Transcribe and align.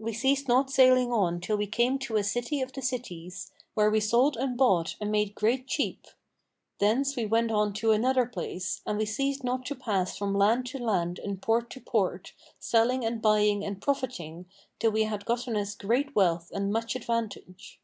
We 0.00 0.12
ceased 0.12 0.48
not 0.48 0.68
sailing 0.68 1.12
on 1.12 1.40
till 1.40 1.56
we 1.56 1.68
came 1.68 1.96
to 2.00 2.16
a 2.16 2.24
city 2.24 2.60
of 2.60 2.72
the 2.72 2.82
cities, 2.82 3.52
where 3.74 3.88
we 3.88 4.00
sold 4.00 4.36
and 4.36 4.56
bought 4.56 4.96
and 5.00 5.12
made 5.12 5.36
great 5.36 5.68
cheape. 5.68 6.08
Thence 6.80 7.14
we 7.14 7.24
went 7.24 7.52
on 7.52 7.72
to 7.74 7.92
another 7.92 8.26
place, 8.26 8.80
and 8.84 8.98
we 8.98 9.04
ceased 9.06 9.44
not 9.44 9.64
to 9.66 9.76
pass 9.76 10.16
from 10.18 10.34
land 10.34 10.66
to 10.70 10.78
land 10.80 11.20
and 11.20 11.40
port 11.40 11.70
to 11.70 11.80
port, 11.80 12.32
selling 12.58 13.04
and 13.04 13.22
buying 13.22 13.64
and 13.64 13.80
profiting, 13.80 14.46
till 14.80 14.90
we 14.90 15.04
had 15.04 15.24
gotten 15.24 15.56
us 15.56 15.76
great 15.76 16.16
wealth 16.16 16.50
and 16.52 16.72
much 16.72 16.96
advantage. 16.96 17.78